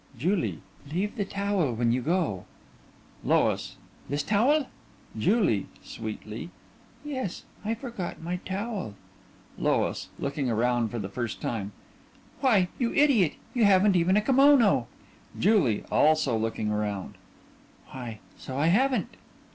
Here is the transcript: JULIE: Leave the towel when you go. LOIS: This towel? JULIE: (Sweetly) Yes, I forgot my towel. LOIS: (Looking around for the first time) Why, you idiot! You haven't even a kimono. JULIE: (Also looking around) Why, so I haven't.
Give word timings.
JULIE: 0.17 0.61
Leave 0.91 1.15
the 1.15 1.25
towel 1.25 1.73
when 1.75 1.91
you 1.91 2.01
go. 2.01 2.45
LOIS: 3.23 3.75
This 4.09 4.23
towel? 4.23 4.65
JULIE: 5.15 5.67
(Sweetly) 5.83 6.49
Yes, 7.05 7.45
I 7.63 7.75
forgot 7.75 8.19
my 8.19 8.37
towel. 8.37 8.95
LOIS: 9.59 10.09
(Looking 10.17 10.49
around 10.49 10.89
for 10.89 10.97
the 10.97 11.07
first 11.07 11.39
time) 11.39 11.71
Why, 12.39 12.67
you 12.79 12.91
idiot! 12.95 13.33
You 13.53 13.65
haven't 13.65 13.95
even 13.95 14.17
a 14.17 14.21
kimono. 14.23 14.87
JULIE: 15.37 15.83
(Also 15.91 16.35
looking 16.35 16.71
around) 16.71 17.13
Why, 17.91 18.17
so 18.35 18.57
I 18.57 18.69
haven't. 18.69 19.15